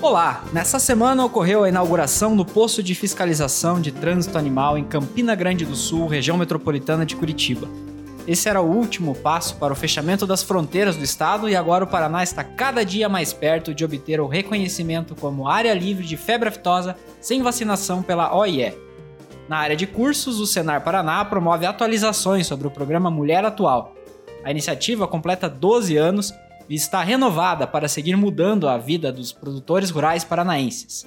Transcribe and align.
Olá! 0.00 0.44
Nessa 0.52 0.78
semana 0.78 1.24
ocorreu 1.24 1.64
a 1.64 1.68
inauguração 1.68 2.36
do 2.36 2.44
posto 2.44 2.84
de 2.84 2.94
fiscalização 2.94 3.80
de 3.80 3.90
trânsito 3.90 4.38
animal 4.38 4.78
em 4.78 4.84
Campina 4.84 5.34
Grande 5.34 5.64
do 5.64 5.74
Sul, 5.74 6.06
região 6.06 6.38
metropolitana 6.38 7.04
de 7.04 7.16
Curitiba. 7.16 7.68
Esse 8.24 8.48
era 8.48 8.60
o 8.60 8.72
último 8.72 9.12
passo 9.16 9.56
para 9.56 9.72
o 9.72 9.76
fechamento 9.76 10.24
das 10.24 10.40
fronteiras 10.40 10.94
do 10.94 11.02
estado 11.02 11.48
e 11.48 11.56
agora 11.56 11.82
o 11.82 11.86
Paraná 11.88 12.22
está 12.22 12.44
cada 12.44 12.84
dia 12.84 13.08
mais 13.08 13.32
perto 13.32 13.74
de 13.74 13.84
obter 13.84 14.20
o 14.20 14.28
reconhecimento 14.28 15.16
como 15.16 15.48
área 15.48 15.74
livre 15.74 16.06
de 16.06 16.16
febre 16.16 16.48
aftosa 16.48 16.94
sem 17.20 17.42
vacinação 17.42 18.00
pela 18.00 18.32
OIE. 18.36 18.72
Na 19.48 19.58
área 19.58 19.74
de 19.74 19.86
cursos, 19.86 20.38
o 20.38 20.46
Senar 20.46 20.84
Paraná 20.84 21.24
promove 21.24 21.66
atualizações 21.66 22.46
sobre 22.46 22.68
o 22.68 22.70
programa 22.70 23.10
Mulher 23.10 23.44
Atual. 23.44 23.96
A 24.44 24.50
iniciativa 24.52 25.08
completa 25.08 25.48
12 25.48 25.96
anos 25.96 26.32
e 26.68 26.74
está 26.74 27.02
renovada 27.02 27.66
para 27.66 27.88
seguir 27.88 28.16
mudando 28.16 28.68
a 28.68 28.76
vida 28.76 29.12
dos 29.12 29.32
produtores 29.32 29.90
rurais 29.90 30.24
paranaenses. 30.24 31.06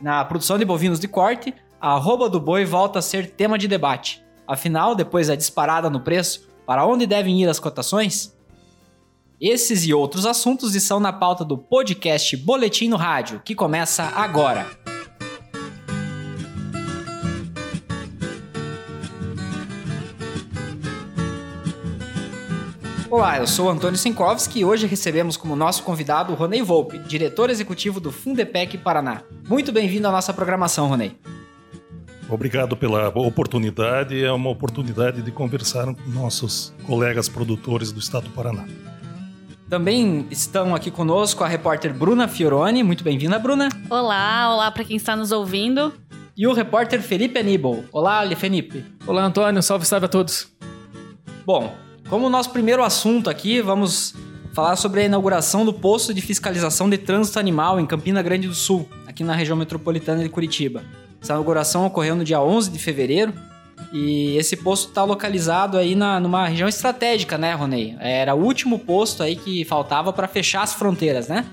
Na 0.00 0.24
produção 0.24 0.58
de 0.58 0.64
bovinos 0.64 1.00
de 1.00 1.08
corte, 1.08 1.54
a 1.80 1.94
arroba 1.94 2.28
do 2.28 2.40
boi 2.40 2.64
volta 2.64 2.98
a 2.98 3.02
ser 3.02 3.30
tema 3.30 3.58
de 3.58 3.66
debate. 3.66 4.22
Afinal, 4.46 4.94
depois 4.94 5.28
da 5.28 5.34
disparada 5.34 5.88
no 5.88 6.00
preço, 6.00 6.48
para 6.66 6.86
onde 6.86 7.06
devem 7.06 7.42
ir 7.42 7.48
as 7.48 7.58
cotações? 7.58 8.36
Esses 9.40 9.84
e 9.84 9.92
outros 9.92 10.24
assuntos 10.24 10.74
estão 10.74 11.00
na 11.00 11.12
pauta 11.12 11.44
do 11.44 11.58
podcast 11.58 12.36
Boletim 12.36 12.88
no 12.88 12.96
Rádio, 12.96 13.40
que 13.44 13.54
começa 13.54 14.04
agora. 14.14 14.81
Olá, 23.12 23.36
eu 23.36 23.46
sou 23.46 23.68
Antônio 23.68 23.98
Sinkowski 23.98 24.60
e 24.60 24.64
hoje 24.64 24.86
recebemos 24.86 25.36
como 25.36 25.54
nosso 25.54 25.82
convidado 25.82 26.32
o 26.32 26.34
Ronei 26.34 26.62
Volpe, 26.62 26.98
diretor 26.98 27.50
executivo 27.50 28.00
do 28.00 28.10
Fundepec 28.10 28.78
Paraná. 28.78 29.20
Muito 29.46 29.70
bem-vindo 29.70 30.08
à 30.08 30.10
nossa 30.10 30.32
programação, 30.32 30.88
Ronei. 30.88 31.14
Obrigado 32.26 32.74
pela 32.74 33.08
oportunidade. 33.08 34.24
É 34.24 34.32
uma 34.32 34.48
oportunidade 34.48 35.20
de 35.20 35.30
conversar 35.30 35.94
com 35.94 36.08
nossos 36.08 36.72
colegas 36.86 37.28
produtores 37.28 37.92
do 37.92 38.00
estado 38.00 38.24
do 38.24 38.30
Paraná. 38.30 38.64
Também 39.68 40.26
estão 40.30 40.74
aqui 40.74 40.90
conosco 40.90 41.44
a 41.44 41.46
repórter 41.46 41.92
Bruna 41.92 42.26
Fioroni. 42.26 42.82
Muito 42.82 43.04
bem-vinda, 43.04 43.38
Bruna. 43.38 43.68
Olá, 43.90 44.54
olá 44.54 44.70
para 44.70 44.84
quem 44.84 44.96
está 44.96 45.14
nos 45.14 45.32
ouvindo. 45.32 45.92
E 46.34 46.46
o 46.46 46.54
repórter 46.54 47.02
Felipe 47.02 47.38
Aníbal. 47.38 47.84
Olá, 47.92 48.26
Felipe. 48.34 48.82
Olá, 49.06 49.22
Antônio. 49.22 49.62
Salve, 49.62 49.84
salve 49.84 50.06
a 50.06 50.08
todos. 50.08 50.50
Bom, 51.44 51.76
como 52.12 52.28
nosso 52.28 52.50
primeiro 52.50 52.84
assunto 52.84 53.30
aqui, 53.30 53.62
vamos 53.62 54.14
falar 54.52 54.76
sobre 54.76 55.00
a 55.00 55.04
inauguração 55.04 55.64
do 55.64 55.72
posto 55.72 56.12
de 56.12 56.20
fiscalização 56.20 56.90
de 56.90 56.98
trânsito 56.98 57.38
animal 57.38 57.80
em 57.80 57.86
Campina 57.86 58.20
Grande 58.20 58.46
do 58.46 58.54
Sul, 58.54 58.86
aqui 59.06 59.24
na 59.24 59.34
região 59.34 59.56
metropolitana 59.56 60.22
de 60.22 60.28
Curitiba. 60.28 60.82
Essa 61.22 61.32
inauguração 61.32 61.86
ocorreu 61.86 62.14
no 62.14 62.22
dia 62.22 62.38
11 62.38 62.70
de 62.70 62.78
fevereiro 62.78 63.32
e 63.94 64.36
esse 64.36 64.58
posto 64.58 64.88
está 64.88 65.02
localizado 65.04 65.78
aí 65.78 65.94
na, 65.94 66.20
numa 66.20 66.46
região 66.48 66.68
estratégica, 66.68 67.38
né, 67.38 67.54
Ronei? 67.54 67.96
Era 67.98 68.34
o 68.34 68.44
último 68.44 68.78
posto 68.78 69.22
aí 69.22 69.34
que 69.34 69.64
faltava 69.64 70.12
para 70.12 70.28
fechar 70.28 70.64
as 70.64 70.74
fronteiras, 70.74 71.28
né? 71.28 71.46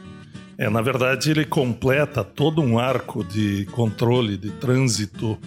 É, 0.57 0.69
na 0.69 0.81
verdade, 0.81 1.31
ele 1.31 1.45
completa 1.45 2.21
todo 2.21 2.61
um 2.61 2.77
arco 2.77 3.23
de 3.23 3.65
controle 3.71 4.35
de 4.35 4.49
trânsito 4.49 5.37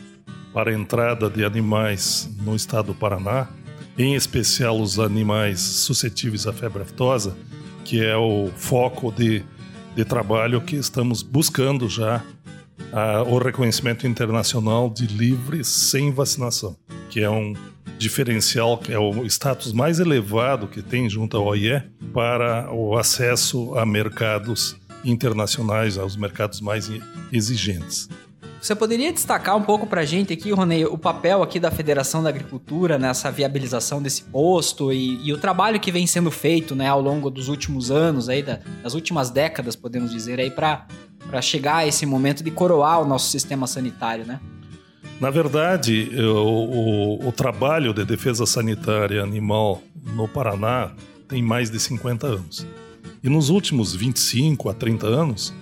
para 0.54 0.72
entrada 0.72 1.28
de 1.28 1.44
animais 1.44 2.30
no 2.42 2.56
estado 2.56 2.86
do 2.86 2.94
Paraná 2.94 3.46
em 3.98 4.14
especial 4.14 4.80
os 4.80 4.98
animais 4.98 5.60
suscetíveis 5.60 6.46
à 6.46 6.52
febre 6.52 6.82
aftosa, 6.82 7.36
que 7.84 8.02
é 8.02 8.16
o 8.16 8.50
foco 8.56 9.12
de, 9.12 9.44
de 9.94 10.04
trabalho 10.04 10.60
que 10.60 10.76
estamos 10.76 11.22
buscando 11.22 11.88
já 11.88 12.24
a, 12.92 13.22
o 13.22 13.38
reconhecimento 13.38 14.06
internacional 14.06 14.88
de 14.88 15.06
livres 15.06 15.68
sem 15.68 16.10
vacinação, 16.10 16.76
que 17.10 17.20
é 17.20 17.30
um 17.30 17.54
diferencial, 17.98 18.78
que 18.78 18.92
é 18.92 18.98
o 18.98 19.24
status 19.26 19.72
mais 19.72 20.00
elevado 20.00 20.66
que 20.66 20.82
tem 20.82 21.08
junto 21.08 21.36
à 21.36 21.40
OIE 21.40 21.82
para 22.12 22.72
o 22.72 22.96
acesso 22.96 23.76
a 23.78 23.86
mercados 23.86 24.76
internacionais, 25.04 25.98
aos 25.98 26.16
mercados 26.16 26.60
mais 26.60 26.90
exigentes. 27.32 28.08
Você 28.62 28.76
poderia 28.76 29.12
destacar 29.12 29.56
um 29.56 29.62
pouco 29.62 29.88
para 29.88 30.02
a 30.02 30.04
gente 30.04 30.32
aqui, 30.32 30.52
Ronei, 30.52 30.84
o 30.84 30.96
papel 30.96 31.42
aqui 31.42 31.58
da 31.58 31.68
Federação 31.68 32.22
da 32.22 32.28
Agricultura 32.28 32.96
nessa 32.96 33.28
viabilização 33.28 34.00
desse 34.00 34.22
posto 34.22 34.92
e, 34.92 35.18
e 35.26 35.32
o 35.32 35.36
trabalho 35.36 35.80
que 35.80 35.90
vem 35.90 36.06
sendo 36.06 36.30
feito 36.30 36.76
né, 36.76 36.86
ao 36.86 37.00
longo 37.00 37.28
dos 37.28 37.48
últimos 37.48 37.90
anos, 37.90 38.28
aí, 38.28 38.40
da, 38.40 38.60
das 38.80 38.94
últimas 38.94 39.30
décadas, 39.30 39.74
podemos 39.74 40.12
dizer, 40.12 40.38
aí 40.38 40.48
para 40.48 40.86
chegar 41.40 41.78
a 41.78 41.86
esse 41.88 42.06
momento 42.06 42.44
de 42.44 42.52
coroar 42.52 43.02
o 43.02 43.04
nosso 43.04 43.32
sistema 43.32 43.66
sanitário, 43.66 44.24
né? 44.24 44.38
Na 45.20 45.28
verdade, 45.28 46.08
o, 46.20 47.18
o, 47.18 47.28
o 47.28 47.32
trabalho 47.32 47.92
de 47.92 48.04
defesa 48.04 48.46
sanitária 48.46 49.24
animal 49.24 49.82
no 50.14 50.28
Paraná 50.28 50.92
tem 51.26 51.42
mais 51.42 51.68
de 51.68 51.80
50 51.80 52.28
anos. 52.28 52.64
E 53.24 53.28
nos 53.28 53.50
últimos 53.50 53.92
25 53.92 54.68
a 54.68 54.74
30 54.74 55.06
anos, 55.08 55.52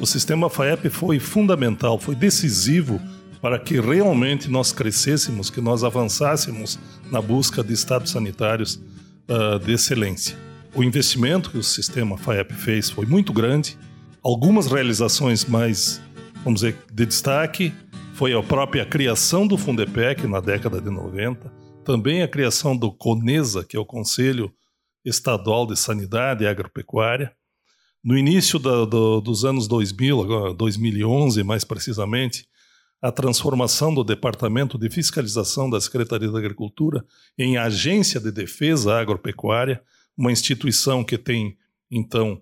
o 0.00 0.06
sistema 0.06 0.50
FAEP 0.50 0.90
foi 0.90 1.18
fundamental, 1.18 1.98
foi 1.98 2.14
decisivo 2.14 3.00
para 3.40 3.58
que 3.58 3.80
realmente 3.80 4.50
nós 4.50 4.72
crescêssemos, 4.72 5.50
que 5.50 5.60
nós 5.60 5.84
avançássemos 5.84 6.78
na 7.10 7.20
busca 7.22 7.62
de 7.62 7.72
estados 7.72 8.10
sanitários 8.10 8.74
uh, 9.28 9.58
de 9.58 9.72
excelência. 9.72 10.36
O 10.74 10.82
investimento 10.82 11.50
que 11.50 11.58
o 11.58 11.62
sistema 11.62 12.18
FAEP 12.18 12.52
fez 12.52 12.90
foi 12.90 13.06
muito 13.06 13.32
grande. 13.32 13.78
Algumas 14.22 14.66
realizações 14.66 15.44
mais, 15.44 16.00
vamos 16.44 16.60
dizer, 16.60 16.76
de 16.92 17.06
destaque 17.06 17.72
foi 18.14 18.34
a 18.34 18.42
própria 18.42 18.84
criação 18.84 19.46
do 19.46 19.56
Fundepec 19.56 20.26
na 20.26 20.40
década 20.40 20.80
de 20.80 20.90
90, 20.90 21.52
também 21.84 22.22
a 22.22 22.28
criação 22.28 22.76
do 22.76 22.92
CONESA, 22.92 23.64
que 23.64 23.76
é 23.76 23.80
o 23.80 23.86
Conselho 23.86 24.52
Estadual 25.04 25.66
de 25.66 25.76
Sanidade 25.76 26.46
Agropecuária, 26.46 27.32
no 28.02 28.16
início 28.16 28.58
do, 28.58 29.20
dos 29.20 29.44
anos 29.44 29.66
2000, 29.66 30.54
2011 30.54 31.42
mais 31.42 31.64
precisamente, 31.64 32.46
a 33.00 33.12
transformação 33.12 33.92
do 33.92 34.02
Departamento 34.02 34.78
de 34.78 34.88
Fiscalização 34.88 35.68
da 35.68 35.80
Secretaria 35.80 36.30
da 36.30 36.38
Agricultura 36.38 37.04
em 37.38 37.56
Agência 37.56 38.20
de 38.20 38.32
Defesa 38.32 38.98
Agropecuária, 38.98 39.82
uma 40.16 40.32
instituição 40.32 41.04
que 41.04 41.18
tem, 41.18 41.56
então, 41.90 42.40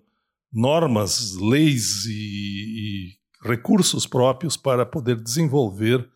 normas, 0.51 1.35
leis 1.35 2.05
e, 2.05 2.11
e 2.13 3.47
recursos 3.47 4.07
próprios 4.07 4.55
para 4.55 4.85
poder 4.85 5.21
desenvolver 5.21 6.09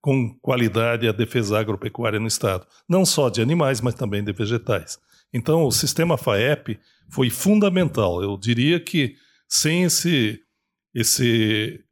com 0.00 0.38
qualidade 0.40 1.08
a 1.08 1.12
defesa 1.12 1.58
agropecuária 1.58 2.20
no 2.20 2.28
Estado, 2.28 2.64
não 2.88 3.04
só 3.04 3.28
de 3.28 3.42
animais, 3.42 3.80
mas 3.80 3.94
também 3.94 4.22
de 4.22 4.32
vegetais. 4.32 5.00
Então, 5.32 5.64
o 5.64 5.72
sistema 5.72 6.16
FAEP 6.16 6.78
foi 7.08 7.30
fundamental. 7.30 8.22
Eu 8.22 8.36
diria 8.36 8.80
que 8.80 9.16
sem 9.48 9.84
esse, 9.84 10.40
esse 10.94 11.82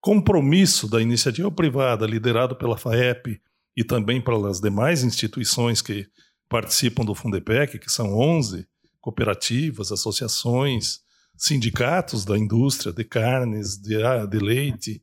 compromisso 0.00 0.88
da 0.88 1.00
iniciativa 1.00 1.50
privada, 1.50 2.06
liderado 2.06 2.56
pela 2.56 2.76
FAEP 2.76 3.40
e 3.76 3.84
também 3.84 4.20
pelas 4.20 4.60
demais 4.60 5.02
instituições 5.02 5.82
que 5.82 6.06
participam 6.48 7.04
do 7.04 7.14
Fundepec, 7.14 7.78
que 7.78 7.90
são 7.90 8.16
11 8.18 8.66
cooperativas, 9.00 9.92
associações, 9.92 11.00
sindicatos 11.36 12.24
da 12.24 12.38
indústria 12.38 12.92
de 12.92 13.04
carnes, 13.04 13.76
de, 13.76 13.96
de 14.30 14.38
leite. 14.38 15.02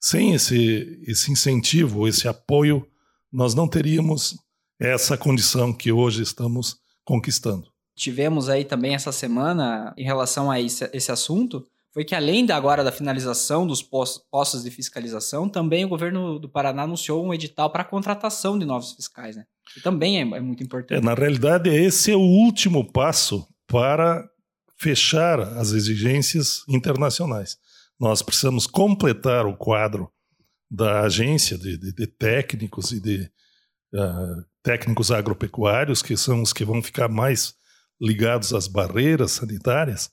Sem 0.00 0.34
esse, 0.34 1.00
esse 1.06 1.30
incentivo, 1.30 2.08
esse 2.08 2.26
apoio, 2.26 2.86
nós 3.32 3.54
não 3.54 3.68
teríamos 3.68 4.36
essa 4.78 5.16
condição 5.16 5.72
que 5.72 5.92
hoje 5.92 6.22
estamos 6.22 6.78
conquistando. 7.04 7.69
Tivemos 8.00 8.48
aí 8.48 8.64
também 8.64 8.94
essa 8.94 9.12
semana 9.12 9.92
em 9.94 10.04
relação 10.04 10.50
a 10.50 10.58
esse, 10.58 10.88
esse 10.94 11.12
assunto, 11.12 11.66
foi 11.92 12.02
que 12.02 12.14
além 12.14 12.46
da 12.46 12.56
agora 12.56 12.82
da 12.82 12.90
finalização 12.90 13.66
dos 13.66 13.82
postos 13.82 14.62
de 14.64 14.70
fiscalização, 14.70 15.46
também 15.50 15.84
o 15.84 15.88
governo 15.88 16.38
do 16.38 16.48
Paraná 16.48 16.84
anunciou 16.84 17.22
um 17.22 17.34
edital 17.34 17.68
para 17.68 17.82
a 17.82 17.84
contratação 17.84 18.58
de 18.58 18.64
novos 18.64 18.92
fiscais, 18.92 19.36
né? 19.36 19.44
Que 19.74 19.82
também 19.82 20.16
é, 20.16 20.22
é 20.22 20.40
muito 20.40 20.62
importante. 20.62 20.98
É, 20.98 21.04
na 21.04 21.12
realidade, 21.12 21.68
esse 21.68 22.10
é 22.10 22.16
o 22.16 22.20
último 22.20 22.90
passo 22.90 23.46
para 23.66 24.26
fechar 24.78 25.38
as 25.38 25.72
exigências 25.72 26.64
internacionais. 26.66 27.58
Nós 28.00 28.22
precisamos 28.22 28.66
completar 28.66 29.44
o 29.44 29.54
quadro 29.54 30.10
da 30.70 31.02
agência 31.02 31.58
de, 31.58 31.76
de, 31.76 31.92
de 31.92 32.06
técnicos 32.06 32.92
e 32.92 33.00
de 33.00 33.30
uh, 33.94 34.42
técnicos 34.62 35.10
agropecuários, 35.10 36.00
que 36.00 36.16
são 36.16 36.40
os 36.40 36.54
que 36.54 36.64
vão 36.64 36.82
ficar 36.82 37.08
mais 37.08 37.59
ligados 38.00 38.52
às 38.52 38.66
barreiras 38.66 39.32
sanitárias, 39.32 40.10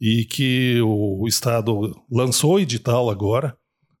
e 0.00 0.24
que 0.24 0.80
o 0.80 1.26
Estado 1.26 2.00
lançou 2.10 2.60
edital 2.60 3.10
agora 3.10 3.56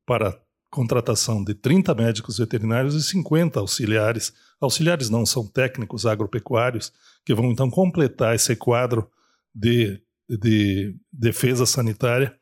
para 0.06 0.40
contratação 0.70 1.42
de 1.42 1.54
30 1.54 1.94
médicos 1.94 2.38
veterinários 2.38 2.94
e 2.94 3.02
50 3.02 3.58
auxiliares. 3.58 4.32
Auxiliares 4.60 5.10
não, 5.10 5.26
são 5.26 5.46
técnicos 5.46 6.06
agropecuários, 6.06 6.92
que 7.24 7.34
vão 7.34 7.50
então 7.50 7.68
completar 7.68 8.34
esse 8.34 8.54
quadro 8.54 9.10
de, 9.54 10.00
de 10.28 10.94
defesa 11.12 11.66
sanitária 11.66 12.38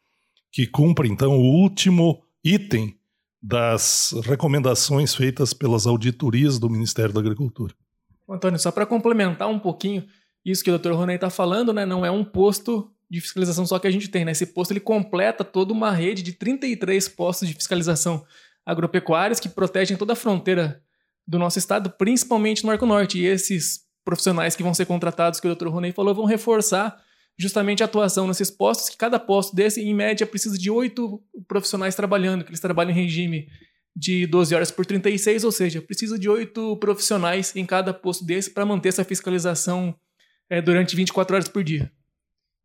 que 0.53 0.67
cumpre 0.67 1.09
então 1.09 1.33
o 1.33 1.61
último 1.61 2.23
item 2.43 2.99
das 3.43 4.15
recomendações 4.25 5.15
feitas 5.15 5.53
pelas 5.53 5.87
auditorias 5.87 6.59
do 6.59 6.71
Ministério 6.71 7.13
da 7.13 7.21
Agricultura. 7.21 7.75
Antônio, 8.29 8.59
só 8.59 8.73
para 8.73 8.87
complementar 8.87 9.49
um 9.49 9.59
pouquinho 9.59 10.05
isso 10.51 10.63
que 10.63 10.71
o 10.71 10.79
Dr. 10.79 10.93
Ronei 10.93 11.17
está 11.17 11.29
falando, 11.29 11.73
né, 11.73 11.85
não 11.85 12.07
é 12.07 12.11
um 12.11 12.25
posto 12.25 12.91
de 13.11 13.21
fiscalização 13.21 13.67
só 13.67 13.79
que 13.79 13.87
a 13.87 13.91
gente 13.91 14.09
tem, 14.09 14.25
né? 14.25 14.33
Esse 14.33 14.47
posto 14.47 14.73
ele 14.73 14.81
completa 14.81 15.45
toda 15.45 15.73
uma 15.73 15.93
rede 15.93 16.23
de 16.23 16.33
33 16.33 17.09
postos 17.09 17.49
de 17.49 17.55
fiscalização 17.55 18.25
agropecuários 18.65 19.39
que 19.39 19.49
protegem 19.49 19.97
toda 19.97 20.15
a 20.15 20.17
fronteira 20.17 20.83
do 21.27 21.39
nosso 21.39 21.59
estado, 21.59 21.91
principalmente 21.91 22.65
no 22.65 22.71
Arco 22.71 22.87
Norte. 22.87 23.19
E 23.19 23.27
esses 23.27 23.81
profissionais 24.05 24.57
que 24.57 24.63
vão 24.63 24.75
ser 24.75 24.87
contratados, 24.87 25.41
que 25.41 25.47
o 25.47 25.55
Dr. 25.55 25.69
Ronei 25.69 25.93
falou, 25.93 26.15
vão 26.15 26.25
reforçar 26.25 26.97
justamente 27.39 27.83
a 27.83 27.87
atuação 27.87 28.27
nesses 28.27 28.51
postos, 28.51 28.89
que 28.89 28.97
cada 28.97 29.19
posto 29.19 29.55
desse, 29.55 29.81
em 29.81 29.95
média, 29.95 30.27
precisa 30.27 30.57
de 30.57 30.71
oito 30.71 31.23
profissionais 31.47 31.95
trabalhando, 31.95 32.45
que 32.45 32.51
eles 32.51 32.61
trabalham 32.61 32.93
em 32.93 32.95
regime 32.95 33.49
de 33.95 34.27
12 34.27 34.55
horas 34.55 34.71
por 34.71 34.87
36, 34.87 35.45
ou 35.45 35.53
seja, 35.53 35.83
precisa 35.83 36.19
de 36.19 36.29
oito 36.29 36.77
profissionais 36.79 37.55
em 37.55 37.65
cada 37.65 37.93
posto 37.93 38.25
desse 38.25 38.51
para 38.51 38.65
manter 38.65 38.91
essa 38.91 39.05
fiscalização 39.05 39.95
é, 40.49 40.61
durante 40.61 40.97
24 40.97 41.35
horas 41.35 41.49
por 41.49 41.63
dia. 41.63 41.91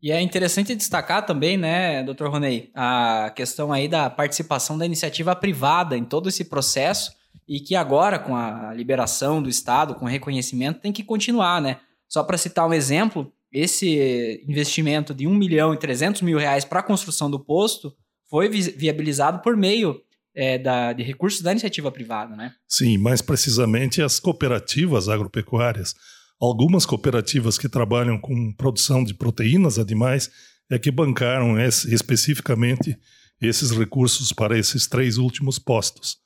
E 0.01 0.11
é 0.11 0.19
interessante 0.19 0.75
destacar 0.75 1.25
também, 1.25 1.57
né, 1.57 2.01
doutor 2.03 2.29
Ronei, 2.29 2.71
a 2.73 3.31
questão 3.35 3.71
aí 3.71 3.87
da 3.87 4.09
participação 4.09 4.77
da 4.77 4.85
iniciativa 4.85 5.35
privada 5.35 5.95
em 5.95 6.03
todo 6.03 6.27
esse 6.27 6.45
processo 6.45 7.11
e 7.47 7.59
que 7.59 7.75
agora, 7.75 8.17
com 8.17 8.35
a 8.35 8.73
liberação 8.73 9.43
do 9.43 9.49
Estado, 9.49 9.93
com 9.93 10.05
o 10.05 10.07
reconhecimento, 10.07 10.79
tem 10.79 10.91
que 10.91 11.03
continuar, 11.03 11.61
né? 11.61 11.79
Só 12.07 12.23
para 12.23 12.37
citar 12.37 12.67
um 12.67 12.73
exemplo, 12.73 13.31
esse 13.51 14.43
investimento 14.47 15.13
de 15.13 15.27
1 15.27 15.35
milhão 15.35 15.73
e 15.73 15.77
300 15.77 16.21
mil 16.21 16.37
reais 16.37 16.65
para 16.65 16.79
a 16.79 16.83
construção 16.83 17.29
do 17.29 17.39
posto 17.39 17.95
foi 18.29 18.49
viabilizado 18.49 19.39
por 19.39 19.55
meio 19.55 20.01
é, 20.33 20.57
da, 20.57 20.93
de 20.93 21.03
recursos 21.03 21.41
da 21.41 21.51
iniciativa 21.51 21.91
privada, 21.91 22.35
né? 22.35 22.53
Sim, 22.67 22.97
mais 22.97 23.21
precisamente 23.21 24.01
as 24.01 24.19
cooperativas 24.19 25.09
agropecuárias. 25.09 25.93
Algumas 26.41 26.87
cooperativas 26.87 27.55
que 27.59 27.69
trabalham 27.69 28.19
com 28.19 28.51
produção 28.53 29.03
de 29.03 29.13
proteínas 29.13 29.77
animais 29.77 30.31
é 30.71 30.79
que 30.79 30.89
bancaram 30.89 31.59
esse, 31.59 31.93
especificamente 31.93 32.97
esses 33.39 33.69
recursos 33.69 34.33
para 34.33 34.57
esses 34.57 34.87
três 34.87 35.17
últimos 35.17 35.59
postos, 35.59 36.17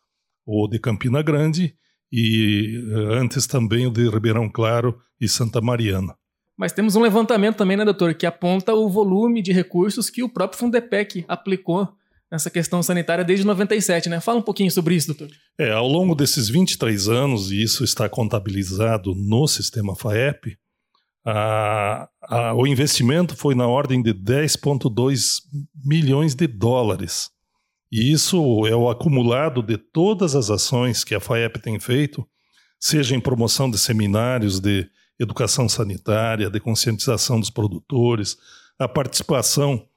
o 0.46 0.70
de 0.70 0.80
Campina 0.80 1.22
Grande 1.22 1.76
e 2.10 2.82
eh, 2.94 3.16
antes 3.18 3.46
também 3.46 3.88
o 3.88 3.92
de 3.92 4.08
Ribeirão 4.08 4.50
Claro 4.50 4.98
e 5.20 5.28
Santa 5.28 5.60
Mariana. 5.60 6.16
Mas 6.58 6.72
temos 6.72 6.96
um 6.96 7.02
levantamento 7.02 7.58
também, 7.58 7.76
né, 7.76 7.84
doutor, 7.84 8.14
que 8.14 8.26
aponta 8.26 8.74
o 8.74 8.90
volume 8.90 9.42
de 9.42 9.52
recursos 9.52 10.10
que 10.10 10.24
o 10.24 10.30
próprio 10.30 10.58
Fundepec 10.58 11.26
aplicou 11.28 11.90
nessa 12.36 12.50
questão 12.50 12.84
sanitária 12.84 13.24
desde 13.24 13.46
97, 13.46 14.10
né? 14.10 14.20
Fala 14.20 14.40
um 14.40 14.44
pouquinho 14.44 14.70
sobre 14.70 14.96
isso, 14.96 15.08
doutor. 15.08 15.30
É, 15.58 15.72
ao 15.72 15.88
longo 15.88 16.14
desses 16.14 16.50
23 16.50 17.08
anos, 17.08 17.52
e 17.52 17.64
isso 17.64 17.84
está 17.84 18.08
contabilizado 18.08 19.16
no 19.16 19.48
sistema 19.48 19.96
FAEP, 19.96 20.58
a, 21.26 22.08
a, 22.22 22.54
o 22.54 22.68
investimento 22.68 23.36
foi 23.36 23.56
na 23.56 23.68
ordem 23.68 24.02
de 24.02 24.14
10,2 24.14 25.40
milhões 25.84 26.36
de 26.36 26.46
dólares. 26.46 27.32
E 27.92 28.12
isso 28.12 28.68
é 28.68 28.76
o 28.76 28.90
acumulado 28.90 29.64
de 29.64 29.78
todas 29.78 30.36
as 30.36 30.50
ações 30.50 31.04
que 31.04 31.16
a 31.16 31.20
FAEP 31.20 31.60
tem 31.60 31.80
feito, 31.80 32.28
seja 32.80 33.16
em 33.16 33.20
promoção 33.20 33.72
de 33.72 33.80
seminários 33.80 34.60
de 34.60 34.88
educação 35.20 35.68
sanitária, 35.70 36.50
de 36.50 36.60
conscientização 36.60 37.40
dos 37.40 37.50
produtores, 37.50 38.38
a 38.78 38.88
participação 38.88 39.88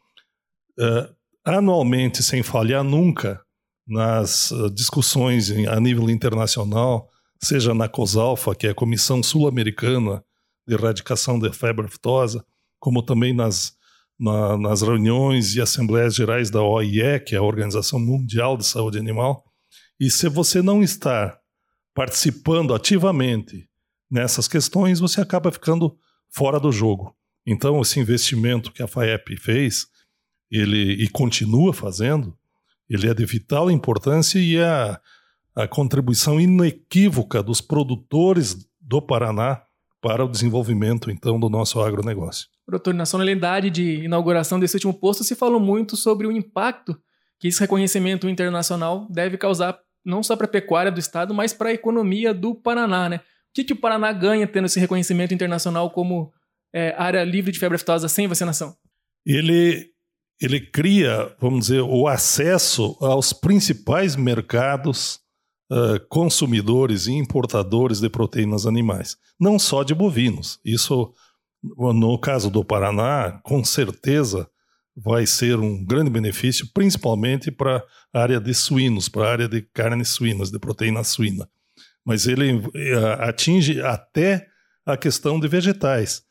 uh, 0.79 1.18
anualmente, 1.44 2.23
sem 2.23 2.43
falhar 2.43 2.85
nunca, 2.85 3.40
nas 3.87 4.50
uh, 4.50 4.70
discussões 4.70 5.50
a 5.50 5.81
nível 5.81 6.11
internacional, 6.11 7.08
seja 7.40 7.73
na 7.73 7.88
COSALFA, 7.88 8.55
que 8.55 8.67
é 8.67 8.70
a 8.70 8.75
Comissão 8.75 9.23
Sul-Americana 9.23 10.23
de 10.67 10.75
Erradicação 10.75 11.38
da 11.38 11.52
Febre 11.52 11.87
Aftosa, 11.87 12.44
como 12.79 13.02
também 13.02 13.32
nas, 13.32 13.73
na, 14.19 14.58
nas 14.58 14.82
reuniões 14.82 15.55
e 15.55 15.61
assembleias 15.61 16.14
gerais 16.14 16.50
da 16.50 16.62
OIE, 16.62 17.20
que 17.20 17.35
é 17.35 17.38
a 17.38 17.43
Organização 17.43 17.99
Mundial 17.99 18.56
de 18.56 18.67
Saúde 18.67 18.99
Animal. 18.99 19.43
E 19.99 20.11
se 20.11 20.29
você 20.29 20.61
não 20.61 20.82
está 20.82 21.38
participando 21.94 22.75
ativamente 22.75 23.69
nessas 24.11 24.46
questões, 24.46 25.00
você 25.00 25.20
acaba 25.20 25.50
ficando 25.50 25.96
fora 26.31 26.61
do 26.61 26.70
jogo. 26.70 27.14
Então, 27.46 27.81
esse 27.81 27.99
investimento 27.99 28.70
que 28.70 28.82
a 28.82 28.87
FAEP 28.87 29.37
fez, 29.37 29.87
ele 30.50 31.02
e 31.02 31.08
continua 31.08 31.72
fazendo, 31.72 32.36
ele 32.88 33.08
é 33.08 33.14
de 33.14 33.24
vital 33.24 33.70
importância 33.70 34.38
e 34.38 34.56
é 34.56 34.64
a, 34.64 35.00
a 35.54 35.68
contribuição 35.68 36.40
inequívoca 36.40 37.42
dos 37.42 37.60
produtores 37.60 38.56
do 38.80 39.02
Paraná 39.02 39.62
para 40.00 40.24
o 40.24 40.28
desenvolvimento, 40.28 41.10
então, 41.10 41.38
do 41.38 41.48
nosso 41.48 41.80
agronegócio. 41.80 42.46
Doutor, 42.66 42.94
na 42.94 43.04
solenidade 43.04 43.68
de 43.70 44.04
inauguração 44.04 44.60
desse 44.60 44.76
último 44.76 44.94
posto, 44.94 45.24
se 45.24 45.34
falou 45.34 45.58
muito 45.58 45.96
sobre 45.96 46.26
o 46.26 46.32
impacto 46.32 46.98
que 47.38 47.48
esse 47.48 47.60
reconhecimento 47.60 48.28
internacional 48.28 49.06
deve 49.10 49.36
causar 49.36 49.78
não 50.04 50.22
só 50.22 50.36
para 50.36 50.46
a 50.46 50.50
pecuária 50.50 50.92
do 50.92 51.00
estado, 51.00 51.34
mas 51.34 51.52
para 51.52 51.70
a 51.70 51.72
economia 51.72 52.32
do 52.32 52.54
Paraná, 52.54 53.08
né? 53.08 53.20
que, 53.58 53.64
que 53.64 53.72
o 53.72 53.76
Paraná 53.76 54.12
ganha 54.12 54.46
tendo 54.46 54.66
esse 54.66 54.78
reconhecimento 54.78 55.34
internacional 55.34 55.90
como 55.90 56.32
é, 56.72 56.94
área 56.96 57.24
livre 57.24 57.50
de 57.50 57.58
febre 57.58 57.76
aftosa 57.76 58.08
sem 58.08 58.28
vacinação? 58.28 58.76
Ele, 59.26 59.90
ele 60.40 60.61
cria, 60.61 61.35
vamos 61.40 61.67
dizer, 61.67 61.81
o 61.82 62.06
acesso 62.06 62.96
aos 63.00 63.32
principais 63.32 64.14
mercados 64.17 65.20
uh, 65.70 65.99
consumidores 66.08 67.06
e 67.06 67.12
importadores 67.12 68.00
de 68.00 68.08
proteínas 68.08 68.67
animais, 68.67 69.17
não 69.38 69.58
só 69.58 69.82
de 69.82 69.94
bovinos. 69.94 70.61
Isso, 70.64 71.12
no 71.76 72.19
caso 72.19 72.50
do 72.50 72.64
Paraná, 72.64 73.40
com 73.43 73.64
certeza 73.64 74.49
vai 74.96 75.26
ser 75.26 75.58
um 75.58 75.85
grande 75.85 76.11
benefício, 76.11 76.69
principalmente 76.73 77.50
para 77.50 77.84
a 78.12 78.20
área 78.20 78.41
de 78.41 78.52
suínos, 78.55 79.08
para 79.08 79.26
a 79.26 79.32
área 79.32 79.49
de 79.49 79.62
carnes 79.62 80.08
suínas, 80.08 80.50
de 80.50 80.58
proteína 80.58 81.05
suína 81.05 81.49
mas 82.08 82.26
ele 82.26 82.62
eh, 82.75 83.17
atinge 83.20 83.82
até 83.82 84.46
a 84.87 84.96
questão 84.96 85.38
de 85.38 85.46
vegetais, 85.46 86.23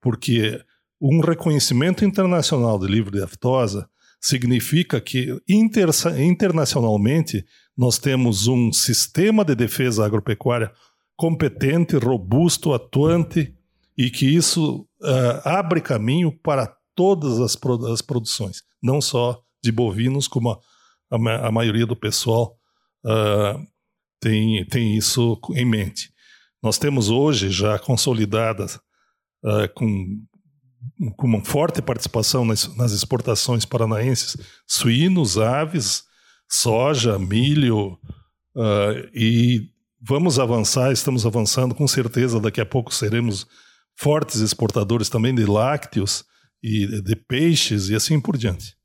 porque 0.00 0.58
um 1.00 1.20
reconhecimento 1.20 2.04
internacional 2.04 2.78
de 2.78 2.86
livre 2.86 3.18
de 3.18 3.22
aftosa 3.22 3.88
significa 4.20 5.00
que 5.00 5.36
inter, 5.48 5.88
internacionalmente 6.18 7.44
nós 7.76 7.98
temos 7.98 8.46
um 8.46 8.72
sistema 8.72 9.44
de 9.44 9.54
defesa 9.54 10.04
agropecuária 10.04 10.72
competente, 11.16 11.96
robusto, 11.96 12.72
atuante 12.72 13.54
e 13.96 14.10
que 14.10 14.26
isso 14.26 14.86
uh, 15.02 15.40
abre 15.48 15.80
caminho 15.80 16.32
para 16.42 16.74
todas 16.94 17.40
as, 17.40 17.58
as, 17.90 18.02
produções, 18.02 18.62
não 18.82 19.00
só 19.00 19.40
de 19.62 19.70
bovinos, 19.70 20.26
como 20.26 20.50
a, 20.50 20.58
a, 21.10 21.48
a 21.48 21.52
maioria 21.52 21.86
do 21.86 21.96
pessoal 21.96 22.58
uh, 23.04 23.66
tem, 24.20 24.64
tem 24.66 24.96
isso 24.96 25.38
em 25.54 25.64
mente. 25.64 26.10
Nós 26.62 26.78
temos 26.78 27.10
hoje 27.10 27.50
já 27.50 27.78
consolidadas 27.78 28.76
uh, 29.44 29.72
com, 29.74 30.20
com 31.16 31.26
uma 31.26 31.44
forte 31.44 31.82
participação 31.82 32.44
nas, 32.44 32.74
nas 32.76 32.92
exportações 32.92 33.64
paranaenses 33.64 34.36
suínos, 34.66 35.38
aves, 35.38 36.04
soja, 36.48 37.18
milho 37.18 37.98
uh, 38.54 39.08
e 39.14 39.68
vamos 40.00 40.38
avançar, 40.38 40.92
estamos 40.92 41.26
avançando 41.26 41.74
com 41.74 41.86
certeza, 41.86 42.40
daqui 42.40 42.60
a 42.60 42.66
pouco 42.66 42.94
seremos 42.94 43.46
fortes 43.96 44.40
exportadores 44.40 45.08
também 45.08 45.34
de 45.34 45.44
lácteos 45.44 46.24
e 46.62 47.00
de 47.02 47.16
peixes 47.16 47.88
e 47.88 47.94
assim 47.94 48.20
por 48.20 48.36
diante. 48.36 48.76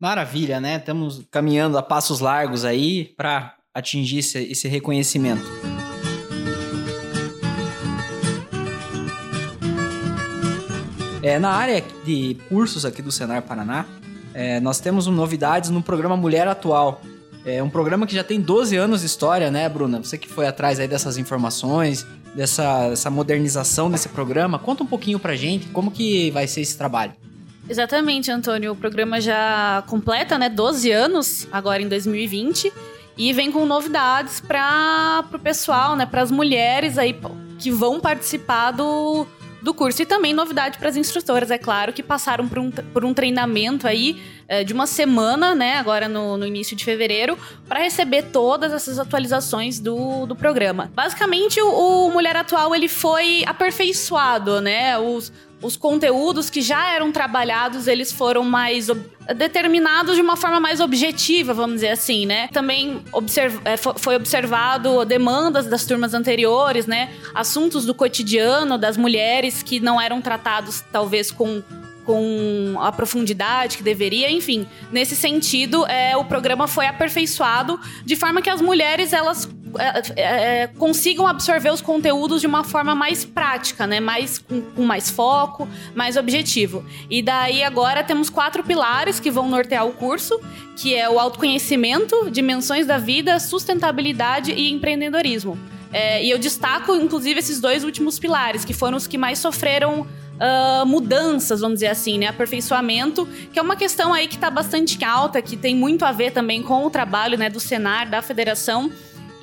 Maravilha, 0.00 0.60
né? 0.60 0.76
Estamos 0.76 1.24
caminhando 1.30 1.78
a 1.78 1.82
passos 1.82 2.20
largos 2.20 2.64
aí 2.64 3.14
para 3.16 3.56
atingir 3.72 4.18
esse, 4.18 4.38
esse 4.38 4.68
reconhecimento. 4.68 5.44
É, 11.24 11.38
na 11.38 11.52
área 11.52 11.82
de 12.04 12.36
cursos 12.50 12.84
aqui 12.84 13.00
do 13.00 13.10
Senar 13.10 13.40
Paraná, 13.40 13.86
é, 14.34 14.60
nós 14.60 14.78
temos 14.78 15.06
novidades 15.06 15.70
no 15.70 15.82
programa 15.82 16.18
Mulher 16.18 16.46
Atual. 16.46 17.00
É 17.46 17.62
um 17.62 17.70
programa 17.70 18.06
que 18.06 18.14
já 18.14 18.22
tem 18.22 18.38
12 18.38 18.76
anos 18.76 19.00
de 19.00 19.06
história, 19.06 19.50
né, 19.50 19.66
Bruna? 19.66 20.02
Você 20.02 20.18
que 20.18 20.28
foi 20.28 20.46
atrás 20.46 20.78
aí 20.78 20.86
dessas 20.86 21.16
informações, 21.16 22.06
dessa, 22.34 22.90
dessa 22.90 23.08
modernização 23.08 23.90
desse 23.90 24.10
programa. 24.10 24.58
Conta 24.58 24.82
um 24.82 24.86
pouquinho 24.86 25.18
pra 25.18 25.34
gente 25.34 25.66
como 25.68 25.90
que 25.90 26.30
vai 26.30 26.46
ser 26.46 26.60
esse 26.60 26.76
trabalho. 26.76 27.14
Exatamente, 27.70 28.30
Antônio. 28.30 28.72
O 28.72 28.76
programa 28.76 29.18
já 29.18 29.82
completa, 29.86 30.36
né, 30.36 30.50
12 30.50 30.90
anos, 30.90 31.48
agora 31.50 31.80
em 31.80 31.88
2020. 31.88 32.70
E 33.16 33.32
vem 33.32 33.50
com 33.50 33.64
novidades 33.64 34.40
para 34.40 35.24
o 35.32 35.38
pessoal, 35.38 35.96
né, 35.96 36.04
para 36.04 36.20
as 36.20 36.30
mulheres 36.30 36.98
aí 36.98 37.18
que 37.58 37.70
vão 37.70 37.98
participar 37.98 38.72
do, 38.72 39.26
do 39.64 39.74
curso. 39.74 40.02
E 40.02 40.06
também 40.06 40.32
novidade 40.32 40.78
para 40.78 40.88
as 40.88 40.96
instrutoras, 40.96 41.50
é 41.50 41.58
claro, 41.58 41.92
que 41.92 42.02
passaram 42.02 42.46
por 42.46 42.58
um, 42.58 42.70
por 42.70 43.04
um 43.04 43.14
treinamento 43.14 43.88
aí 43.88 44.22
é, 44.46 44.62
de 44.62 44.72
uma 44.72 44.86
semana, 44.86 45.54
né, 45.54 45.76
agora 45.76 46.06
no, 46.06 46.36
no 46.36 46.46
início 46.46 46.76
de 46.76 46.84
fevereiro, 46.84 47.36
para 47.66 47.80
receber 47.80 48.24
todas 48.24 48.72
essas 48.72 48.98
atualizações 48.98 49.80
do, 49.80 50.26
do 50.26 50.36
programa. 50.36 50.92
Basicamente, 50.94 51.60
o, 51.60 52.06
o 52.06 52.12
Mulher 52.12 52.36
Atual 52.36 52.74
ele 52.74 52.88
foi 52.88 53.42
aperfeiçoado, 53.46 54.60
né? 54.60 54.98
Os, 54.98 55.32
os 55.64 55.76
conteúdos 55.78 56.50
que 56.50 56.60
já 56.60 56.92
eram 56.92 57.10
trabalhados, 57.10 57.88
eles 57.88 58.12
foram 58.12 58.44
mais 58.44 58.88
determinados 59.34 60.14
de 60.14 60.20
uma 60.20 60.36
forma 60.36 60.60
mais 60.60 60.78
objetiva, 60.78 61.54
vamos 61.54 61.76
dizer 61.76 61.88
assim, 61.88 62.26
né? 62.26 62.48
Também 62.48 63.02
observ 63.10 63.58
é, 63.64 63.76
foi 63.78 64.14
observado 64.14 65.02
demandas 65.06 65.66
das 65.66 65.86
turmas 65.86 66.12
anteriores, 66.12 66.86
né? 66.86 67.10
Assuntos 67.34 67.86
do 67.86 67.94
cotidiano 67.94 68.76
das 68.76 68.98
mulheres 68.98 69.62
que 69.62 69.80
não 69.80 69.98
eram 69.98 70.20
tratados, 70.20 70.84
talvez, 70.92 71.30
com 71.30 71.62
com 72.04 72.76
a 72.80 72.92
profundidade 72.92 73.78
que 73.78 73.82
deveria, 73.82 74.30
enfim. 74.30 74.66
Nesse 74.92 75.16
sentido, 75.16 75.86
é, 75.86 76.14
o 76.14 76.26
programa 76.26 76.68
foi 76.68 76.86
aperfeiçoado 76.86 77.80
de 78.04 78.14
forma 78.14 78.42
que 78.42 78.50
as 78.50 78.60
mulheres 78.60 79.14
elas 79.14 79.48
é, 79.78 80.02
é, 80.16 80.62
é, 80.62 80.66
consigam 80.66 81.26
absorver 81.26 81.70
os 81.70 81.80
conteúdos 81.80 82.40
de 82.40 82.46
uma 82.46 82.64
forma 82.64 82.94
mais 82.94 83.24
prática, 83.24 83.86
né? 83.86 84.00
Mais 84.00 84.38
com, 84.38 84.60
com, 84.60 84.82
mais 84.82 85.10
foco, 85.10 85.68
mais 85.94 86.16
objetivo. 86.16 86.84
E 87.10 87.22
daí 87.22 87.62
agora 87.62 88.02
temos 88.02 88.30
quatro 88.30 88.62
pilares 88.62 89.20
que 89.20 89.30
vão 89.30 89.48
nortear 89.48 89.86
o 89.86 89.92
curso, 89.92 90.40
que 90.76 90.94
é 90.94 91.08
o 91.08 91.18
autoconhecimento, 91.18 92.30
dimensões 92.30 92.86
da 92.86 92.98
vida, 92.98 93.38
sustentabilidade 93.38 94.52
e 94.52 94.70
empreendedorismo. 94.70 95.58
É, 95.92 96.24
e 96.24 96.30
eu 96.30 96.38
destaco, 96.38 96.94
inclusive, 96.96 97.38
esses 97.38 97.60
dois 97.60 97.84
últimos 97.84 98.18
pilares, 98.18 98.64
que 98.64 98.72
foram 98.72 98.96
os 98.96 99.06
que 99.06 99.16
mais 99.16 99.38
sofreram 99.38 100.00
uh, 100.34 100.86
mudanças, 100.86 101.60
vamos 101.60 101.76
dizer 101.76 101.88
assim, 101.88 102.18
né? 102.18 102.26
Aperfeiçoamento, 102.26 103.26
que 103.52 103.58
é 103.58 103.62
uma 103.62 103.76
questão 103.76 104.12
aí 104.12 104.26
que 104.26 104.34
está 104.34 104.50
bastante 104.50 105.02
alta, 105.04 105.40
que 105.40 105.56
tem 105.56 105.74
muito 105.74 106.04
a 106.04 106.12
ver 106.12 106.32
também 106.32 106.62
com 106.62 106.84
o 106.84 106.90
trabalho 106.90 107.38
né, 107.38 107.48
do 107.48 107.60
Senar, 107.60 108.08
da 108.08 108.22
federação. 108.22 108.90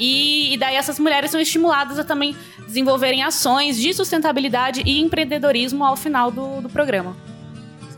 E, 0.01 0.55
e, 0.55 0.57
daí 0.57 0.75
essas 0.75 0.97
mulheres 0.97 1.29
são 1.29 1.39
estimuladas 1.39 1.99
a 1.99 2.03
também 2.03 2.35
desenvolverem 2.65 3.21
ações 3.21 3.77
de 3.77 3.93
sustentabilidade 3.93 4.81
e 4.83 4.99
empreendedorismo 4.99 5.85
ao 5.85 5.95
final 5.95 6.31
do, 6.31 6.59
do 6.59 6.69
programa. 6.69 7.15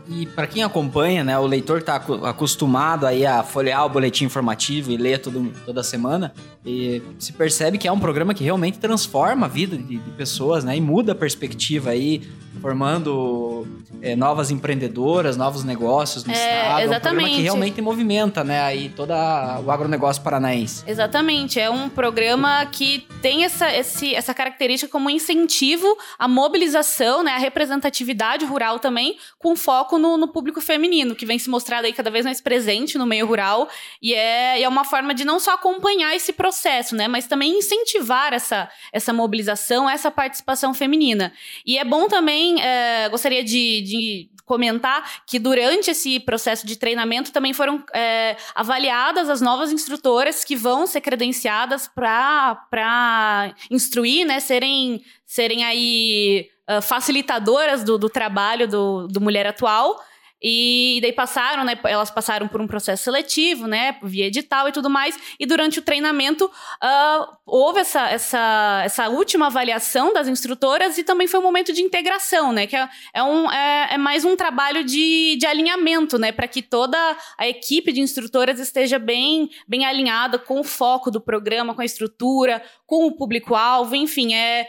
E 0.06 0.26
para 0.26 0.46
quem 0.46 0.62
acompanha, 0.62 1.24
né, 1.24 1.38
o 1.38 1.46
leitor 1.46 1.78
está 1.78 1.96
acostumado 1.96 3.06
aí 3.06 3.24
a 3.24 3.42
folhear 3.42 3.86
o 3.86 3.88
boletim 3.88 4.26
informativo 4.26 4.92
e 4.92 4.98
ler 4.98 5.18
todo, 5.18 5.50
toda 5.64 5.82
semana, 5.82 6.34
e 6.62 7.00
se 7.18 7.32
percebe 7.32 7.78
que 7.78 7.88
é 7.88 7.92
um 7.92 7.98
programa 7.98 8.34
que 8.34 8.44
realmente 8.44 8.78
transforma 8.78 9.46
a 9.46 9.48
vida 9.48 9.74
de, 9.78 9.96
de 9.96 10.10
pessoas, 10.10 10.62
né, 10.62 10.76
e 10.76 10.80
muda 10.82 11.12
a 11.12 11.14
perspectiva 11.14 11.88
aí 11.88 12.20
formando 12.60 13.66
é, 14.00 14.14
novas 14.14 14.50
empreendedoras, 14.50 15.36
novos 15.36 15.64
negócios 15.64 16.24
no 16.24 16.32
é, 16.32 16.34
estado. 16.34 16.80
Exatamente. 16.82 17.24
É 17.24 17.32
um 17.32 17.36
que 17.36 17.42
realmente 17.42 17.82
movimenta, 17.82 18.44
né, 18.44 18.60
aí 18.60 18.88
todo 18.88 19.10
o 19.10 19.70
agronegócio 19.70 20.22
paranaense. 20.22 20.84
Exatamente. 20.86 21.58
É 21.58 21.70
um 21.70 21.88
programa 21.88 22.66
que 22.66 23.06
tem 23.22 23.44
essa, 23.44 23.72
esse, 23.74 24.14
essa 24.14 24.34
característica 24.34 24.90
como 24.90 25.08
incentivo 25.10 25.86
à 26.18 26.28
mobilização, 26.28 27.22
né, 27.22 27.32
à 27.32 27.38
representatividade 27.38 28.44
rural 28.44 28.78
também, 28.78 29.16
com 29.38 29.56
foco 29.56 29.98
no, 29.98 30.16
no 30.16 30.28
público 30.28 30.60
feminino, 30.60 31.14
que 31.14 31.26
vem 31.26 31.38
se 31.38 31.48
mostrado 31.48 31.86
aí 31.86 31.92
cada 31.92 32.10
vez 32.10 32.24
mais 32.24 32.40
presente 32.40 32.98
no 32.98 33.06
meio 33.06 33.26
rural. 33.26 33.68
E 34.02 34.14
é, 34.14 34.62
é 34.62 34.68
uma 34.68 34.84
forma 34.84 35.14
de 35.14 35.24
não 35.24 35.40
só 35.40 35.54
acompanhar 35.54 36.14
esse 36.14 36.32
processo, 36.32 36.94
né, 36.94 37.08
mas 37.08 37.26
também 37.26 37.58
incentivar 37.58 38.32
essa, 38.32 38.68
essa 38.92 39.12
mobilização, 39.12 39.88
essa 39.88 40.10
participação 40.10 40.74
feminina. 40.74 41.32
E 41.66 41.78
é 41.78 41.84
bom 41.84 42.08
também 42.08 42.43
é, 42.60 43.08
gostaria 43.08 43.42
de, 43.42 43.82
de, 43.82 44.30
comentar 44.44 45.22
que 45.26 45.38
durante 45.38 45.90
esse 45.90 46.20
processo 46.20 46.66
de 46.66 46.76
treinamento 46.76 47.32
também 47.32 47.54
foram 47.54 47.82
é, 47.94 48.36
avaliadas 48.54 49.30
as 49.30 49.40
novas 49.40 49.72
instrutoras 49.72 50.44
que 50.44 50.54
vão 50.54 50.86
ser 50.86 51.00
credenciadas 51.00 51.88
para 51.88 53.54
instruir, 53.70 54.26
né, 54.26 54.40
serem, 54.40 55.02
serem 55.24 55.64
aí 55.64 56.48
uh, 56.70 56.82
facilitadoras 56.82 57.82
do, 57.82 57.96
do 57.96 58.10
trabalho 58.10 58.68
do, 58.68 59.08
do 59.08 59.20
Mulher 59.20 59.46
Atual. 59.46 59.98
E 60.46 60.98
daí 61.00 61.10
passaram, 61.10 61.64
né? 61.64 61.78
Elas 61.84 62.10
passaram 62.10 62.46
por 62.46 62.60
um 62.60 62.66
processo 62.66 63.04
seletivo, 63.04 63.66
né? 63.66 63.96
Via 64.02 64.26
edital 64.26 64.68
e 64.68 64.72
tudo 64.72 64.90
mais. 64.90 65.18
E 65.40 65.46
durante 65.46 65.78
o 65.78 65.82
treinamento 65.82 66.44
uh, 66.44 67.36
houve 67.46 67.80
essa, 67.80 68.10
essa, 68.10 68.82
essa 68.84 69.08
última 69.08 69.46
avaliação 69.46 70.12
das 70.12 70.28
instrutoras 70.28 70.98
e 70.98 71.02
também 71.02 71.26
foi 71.26 71.40
um 71.40 71.42
momento 71.42 71.72
de 71.72 71.80
integração, 71.80 72.52
né? 72.52 72.66
Que 72.66 72.76
é, 72.76 72.86
é 73.14 73.22
um, 73.22 73.50
é, 73.50 73.94
é 73.94 73.96
mais 73.96 74.26
um 74.26 74.36
trabalho 74.36 74.84
de, 74.84 75.36
de 75.36 75.46
alinhamento, 75.46 76.18
né? 76.18 76.30
Para 76.30 76.46
que 76.46 76.60
toda 76.60 76.98
a 77.38 77.48
equipe 77.48 77.90
de 77.90 78.02
instrutoras 78.02 78.60
esteja 78.60 78.98
bem, 78.98 79.48
bem 79.66 79.86
alinhada 79.86 80.38
com 80.38 80.60
o 80.60 80.64
foco 80.64 81.10
do 81.10 81.22
programa, 81.22 81.74
com 81.74 81.80
a 81.80 81.86
estrutura, 81.86 82.62
com 82.86 83.06
o 83.06 83.12
público-alvo, 83.16 83.96
enfim, 83.96 84.34
é 84.34 84.68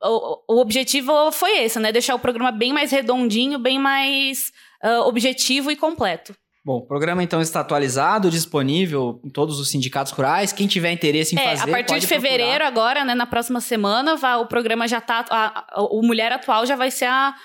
o, 0.00 0.54
o 0.54 0.60
objetivo 0.60 1.32
foi 1.32 1.64
esse, 1.64 1.80
né? 1.80 1.90
Deixar 1.90 2.14
o 2.14 2.20
programa 2.20 2.52
bem 2.52 2.72
mais 2.72 2.92
redondinho, 2.92 3.58
bem 3.58 3.76
mais 3.76 4.52
uh, 4.84 5.06
objetivo 5.06 5.70
e 5.70 5.76
completo. 5.76 6.34
Bom, 6.66 6.78
o 6.78 6.82
programa 6.82 7.22
então 7.22 7.40
está 7.40 7.60
atualizado, 7.60 8.28
disponível 8.28 9.20
em 9.24 9.28
todos 9.28 9.60
os 9.60 9.70
sindicatos 9.70 10.10
rurais. 10.10 10.52
Quem 10.52 10.66
tiver 10.66 10.90
interesse 10.90 11.36
em 11.36 11.38
é, 11.38 11.56
fazer, 11.56 11.70
a 11.70 11.72
partir 11.72 12.00
de 12.00 12.08
fevereiro 12.08 12.64
procurar. 12.64 12.66
agora, 12.66 13.04
né, 13.04 13.14
na 13.14 13.24
próxima 13.24 13.60
semana, 13.60 14.16
vai, 14.16 14.34
o 14.34 14.46
programa 14.46 14.88
já 14.88 14.98
está, 14.98 15.64
o 15.76 16.02
Mulher 16.02 16.32
Atual 16.32 16.66
já 16.66 16.74
vai 16.74 16.90
ser 16.90 17.04
a, 17.04 17.36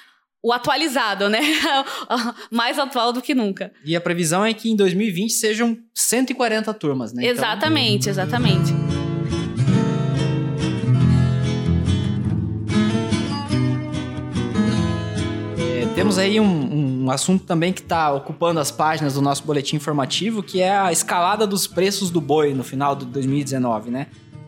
o 0.43 0.51
atualizado, 0.51 1.29
né? 1.29 1.39
Mais 2.49 2.79
atual 2.79 3.13
do 3.13 3.21
que 3.21 3.35
nunca. 3.35 3.71
E 3.85 3.95
a 3.95 4.01
previsão 4.01 4.43
é 4.43 4.55
que 4.55 4.71
em 4.71 4.75
2020 4.75 5.31
sejam 5.33 5.77
140 5.93 6.73
turmas, 6.73 7.13
né? 7.13 7.23
Exatamente, 7.23 8.09
então... 8.09 8.23
exatamente. 8.23 8.90
Temos 16.01 16.17
aí 16.17 16.39
um, 16.39 17.03
um 17.03 17.11
assunto 17.11 17.43
também 17.43 17.71
que 17.71 17.79
está 17.79 18.11
ocupando 18.11 18.59
as 18.59 18.71
páginas 18.71 19.13
do 19.13 19.21
nosso 19.21 19.43
boletim 19.45 19.75
informativo, 19.75 20.41
que 20.41 20.59
é 20.59 20.75
a 20.75 20.91
escalada 20.91 21.45
dos 21.45 21.67
preços 21.67 22.09
do 22.09 22.19
boi 22.19 22.55
no 22.55 22.63
final 22.63 22.95
de 22.95 23.05
2019, 23.05 23.91
né? 23.91 24.07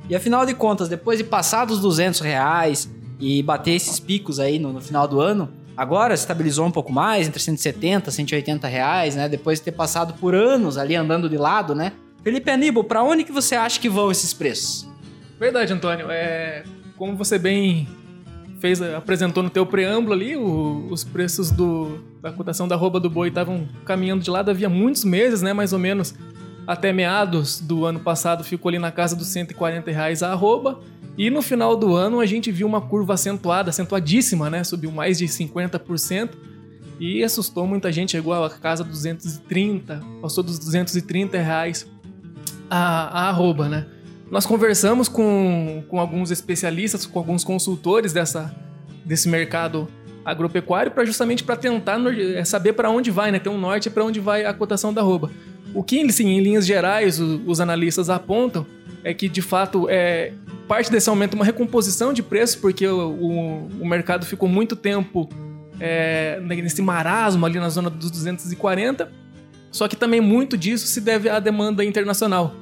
E 0.09 0.15
afinal 0.15 0.47
de 0.47 0.55
contas, 0.55 0.89
depois 0.89 1.19
de 1.19 1.23
passar 1.23 1.65
dos 1.65 1.79
200 1.79 2.21
reais 2.21 2.89
e 3.19 3.43
bater 3.43 3.73
esses 3.73 3.99
picos 3.99 4.39
aí 4.39 4.57
no, 4.57 4.73
no 4.73 4.81
final 4.81 5.07
do 5.07 5.21
ano, 5.21 5.47
agora 5.77 6.15
estabilizou 6.15 6.65
um 6.65 6.71
pouco 6.71 6.91
mais, 6.91 7.27
entre 7.27 7.39
170 7.39 8.09
e 8.09 8.13
180 8.13 8.67
reais, 8.67 9.15
né? 9.15 9.29
Depois 9.29 9.59
de 9.59 9.65
ter 9.65 9.73
passado 9.73 10.15
por 10.15 10.33
anos 10.33 10.75
ali 10.75 10.95
andando 10.95 11.29
de 11.29 11.37
lado, 11.37 11.75
né? 11.75 11.91
Felipe 12.23 12.49
Aníbal, 12.49 12.83
para 12.83 13.03
onde 13.03 13.23
que 13.23 13.31
você 13.31 13.53
acha 13.53 13.79
que 13.79 13.87
vão 13.87 14.09
esses 14.09 14.33
preços? 14.33 14.89
Verdade, 15.39 15.71
Antônio. 15.71 16.07
É, 16.09 16.63
como 16.97 17.15
você 17.15 17.37
bem 17.37 17.87
fez, 18.63 18.81
apresentou 18.81 19.43
no 19.43 19.49
teu 19.49 19.65
preâmbulo 19.65 20.13
ali, 20.13 20.37
o, 20.37 20.87
os 20.89 21.03
preços 21.03 21.51
do, 21.51 21.99
da 22.21 22.31
cotação 22.31 22.65
da 22.65 22.75
arroba 22.75 22.97
do 22.97 23.09
boi 23.09 23.27
estavam 23.27 23.67
caminhando 23.83 24.23
de 24.23 24.31
lado 24.31 24.49
havia 24.49 24.69
muitos 24.69 25.03
meses, 25.03 25.41
né, 25.41 25.51
mais 25.51 25.73
ou 25.73 25.79
menos, 25.79 26.15
até 26.65 26.93
meados 26.93 27.59
do 27.59 27.85
ano 27.85 27.99
passado 27.99 28.41
ficou 28.41 28.69
ali 28.69 28.79
na 28.79 28.89
casa 28.89 29.17
dos 29.17 29.27
140 29.27 29.91
reais 29.91 30.23
a 30.23 30.31
arroba, 30.31 30.79
e 31.17 31.29
no 31.29 31.41
final 31.41 31.75
do 31.75 31.93
ano 31.93 32.21
a 32.21 32.25
gente 32.25 32.53
viu 32.53 32.65
uma 32.65 32.79
curva 32.79 33.15
acentuada, 33.15 33.69
acentuadíssima, 33.69 34.49
né, 34.49 34.63
subiu 34.63 34.93
mais 34.93 35.17
de 35.17 35.25
50%, 35.25 36.29
e 37.01 37.21
assustou 37.21 37.67
muita 37.67 37.91
gente, 37.91 38.13
chegou 38.13 38.33
à 38.33 38.49
casa 38.49 38.81
dos 38.81 39.01
230, 39.01 40.01
passou 40.21 40.41
dos 40.41 40.57
230 40.57 41.37
reais 41.37 41.85
a, 42.69 43.25
a 43.25 43.27
arroba, 43.27 43.67
né. 43.67 43.87
Nós 44.29 44.45
conversamos 44.45 45.07
com, 45.07 45.83
com 45.87 45.99
alguns 45.99 46.31
especialistas, 46.31 47.05
com 47.05 47.19
alguns 47.19 47.43
consultores 47.43 48.13
dessa, 48.13 48.53
desse 49.05 49.27
mercado 49.27 49.87
agropecuário 50.25 50.91
para 50.91 51.05
justamente 51.05 51.43
para 51.43 51.55
tentar 51.55 51.99
é, 52.17 52.43
saber 52.45 52.73
para 52.73 52.89
onde 52.89 53.11
vai, 53.11 53.31
né? 53.31 53.39
Ter 53.39 53.49
um 53.49 53.57
norte 53.57 53.89
para 53.89 54.03
onde 54.03 54.19
vai 54.19 54.45
a 54.45 54.53
cotação 54.53 54.93
da 54.93 55.01
arroba. 55.01 55.31
O 55.73 55.83
que, 55.83 56.09
sim, 56.11 56.27
em 56.27 56.41
linhas 56.41 56.65
gerais, 56.65 57.19
os, 57.19 57.41
os 57.45 57.59
analistas 57.59 58.09
apontam 58.09 58.65
é 59.03 59.13
que, 59.13 59.27
de 59.27 59.41
fato, 59.41 59.87
é, 59.89 60.33
parte 60.67 60.89
desse 60.89 61.09
aumento 61.09 61.33
é 61.33 61.35
uma 61.35 61.45
recomposição 61.45 62.13
de 62.13 62.23
preços, 62.23 62.55
porque 62.55 62.87
o, 62.87 63.09
o, 63.09 63.67
o 63.81 63.85
mercado 63.85 64.25
ficou 64.25 64.47
muito 64.47 64.75
tempo 64.75 65.29
é, 65.79 66.39
nesse 66.41 66.81
marasmo 66.81 67.45
ali 67.45 67.59
na 67.59 67.69
zona 67.69 67.89
dos 67.89 68.09
240, 68.09 69.11
só 69.71 69.87
que 69.87 69.95
também 69.95 70.21
muito 70.21 70.57
disso 70.57 70.87
se 70.87 71.01
deve 71.01 71.29
à 71.29 71.39
demanda 71.39 71.83
internacional. 71.83 72.55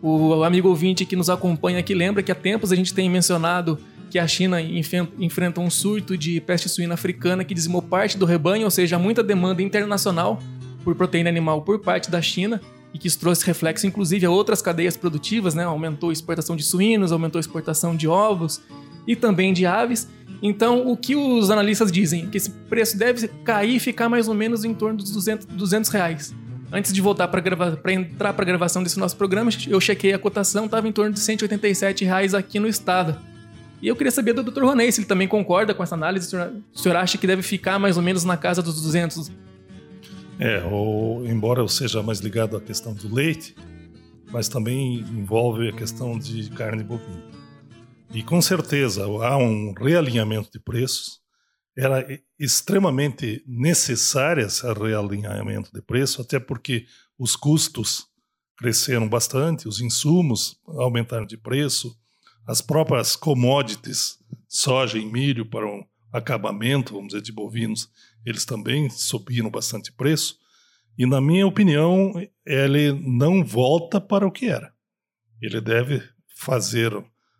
O 0.00 0.44
amigo 0.44 0.68
ouvinte 0.68 1.04
que 1.04 1.16
nos 1.16 1.28
acompanha 1.28 1.80
aqui 1.80 1.94
lembra 1.94 2.22
que 2.22 2.30
há 2.30 2.34
tempos 2.34 2.70
a 2.70 2.76
gente 2.76 2.94
tem 2.94 3.10
mencionado 3.10 3.78
que 4.10 4.18
a 4.18 4.26
China 4.26 4.60
enfrenta 4.60 5.60
um 5.60 5.68
surto 5.68 6.16
de 6.16 6.40
peste 6.40 6.68
suína 6.68 6.94
africana 6.94 7.44
que 7.44 7.52
dizimou 7.52 7.82
parte 7.82 8.16
do 8.16 8.24
rebanho, 8.24 8.64
ou 8.64 8.70
seja, 8.70 8.98
muita 8.98 9.22
demanda 9.22 9.62
internacional 9.62 10.40
por 10.84 10.94
proteína 10.94 11.28
animal 11.28 11.62
por 11.62 11.80
parte 11.80 12.10
da 12.10 12.22
China 12.22 12.60
e 12.94 12.98
que 12.98 13.06
isso 13.06 13.18
trouxe 13.18 13.44
reflexo 13.44 13.86
inclusive 13.86 14.24
a 14.24 14.30
outras 14.30 14.62
cadeias 14.62 14.96
produtivas, 14.96 15.54
né? 15.54 15.64
Aumentou 15.64 16.10
a 16.10 16.12
exportação 16.12 16.56
de 16.56 16.62
suínos, 16.62 17.12
aumentou 17.12 17.38
a 17.38 17.40
exportação 17.40 17.94
de 17.94 18.08
ovos 18.08 18.62
e 19.06 19.14
também 19.14 19.52
de 19.52 19.66
aves. 19.66 20.08
Então, 20.40 20.88
o 20.88 20.96
que 20.96 21.16
os 21.16 21.50
analistas 21.50 21.90
dizem? 21.90 22.30
Que 22.30 22.36
esse 22.36 22.50
preço 22.50 22.96
deve 22.96 23.28
cair 23.44 23.76
e 23.76 23.80
ficar 23.80 24.08
mais 24.08 24.28
ou 24.28 24.34
menos 24.34 24.64
em 24.64 24.72
torno 24.72 24.98
dos 24.98 25.10
200, 25.10 25.46
200 25.46 25.90
reais. 25.90 26.34
Antes 26.70 26.92
de 26.92 27.00
voltar 27.00 27.28
para 27.28 27.92
entrar 27.92 28.32
para 28.34 28.42
a 28.42 28.46
gravação 28.46 28.82
desse 28.82 28.98
nosso 28.98 29.16
programa, 29.16 29.50
eu 29.66 29.80
chequei 29.80 30.12
a 30.12 30.18
cotação, 30.18 30.66
estava 30.66 30.86
em 30.86 30.92
torno 30.92 31.12
de 31.12 31.20
187 31.20 32.04
reais 32.04 32.34
aqui 32.34 32.60
no 32.60 32.68
estado. 32.68 33.18
E 33.80 33.88
eu 33.88 33.96
queria 33.96 34.10
saber 34.10 34.32
do 34.32 34.42
Dr. 34.42 34.64
Ronei 34.64 34.90
se 34.90 35.00
ele 35.00 35.06
também 35.06 35.28
concorda 35.28 35.72
com 35.72 35.82
essa 35.82 35.94
análise. 35.94 36.26
O 36.26 36.30
senhor, 36.30 36.52
o 36.74 36.78
senhor 36.78 36.96
acha 36.96 37.16
que 37.16 37.26
deve 37.26 37.42
ficar 37.42 37.78
mais 37.78 37.96
ou 37.96 38.02
menos 38.02 38.24
na 38.24 38.36
casa 38.36 38.60
dos 38.60 38.82
200? 38.82 39.30
É, 40.38 40.62
ou, 40.64 41.26
embora 41.26 41.60
eu 41.60 41.68
seja 41.68 42.02
mais 42.02 42.20
ligado 42.20 42.56
à 42.56 42.60
questão 42.60 42.92
do 42.92 43.12
leite, 43.12 43.54
mas 44.30 44.48
também 44.48 45.00
envolve 45.00 45.68
a 45.68 45.72
questão 45.72 46.18
de 46.18 46.50
carne 46.50 46.84
bovina. 46.84 47.22
E 48.12 48.22
com 48.22 48.40
certeza 48.42 49.04
há 49.04 49.36
um 49.36 49.72
realinhamento 49.72 50.50
de 50.52 50.60
preços. 50.60 51.20
Era 51.78 52.04
extremamente 52.36 53.44
necessário 53.46 54.44
esse 54.44 54.66
realinhamento 54.72 55.70
de 55.72 55.80
preço, 55.80 56.20
até 56.20 56.40
porque 56.40 56.86
os 57.16 57.36
custos 57.36 58.08
cresceram 58.56 59.08
bastante, 59.08 59.68
os 59.68 59.80
insumos 59.80 60.60
aumentaram 60.66 61.24
de 61.24 61.36
preço, 61.36 61.96
as 62.44 62.60
próprias 62.60 63.14
commodities, 63.14 64.18
soja 64.48 64.98
e 64.98 65.06
milho 65.06 65.46
para 65.46 65.66
um 65.66 65.84
acabamento, 66.12 66.94
vamos 66.94 67.08
dizer, 67.08 67.22
de 67.22 67.30
bovinos, 67.30 67.88
eles 68.26 68.44
também 68.44 68.90
subiram 68.90 69.48
bastante 69.48 69.92
preço. 69.92 70.36
E, 70.98 71.06
na 71.06 71.20
minha 71.20 71.46
opinião, 71.46 72.12
ele 72.44 72.92
não 72.92 73.44
volta 73.44 74.00
para 74.00 74.26
o 74.26 74.32
que 74.32 74.46
era. 74.46 74.72
Ele 75.40 75.60
deve 75.60 76.02
fazer 76.34 76.92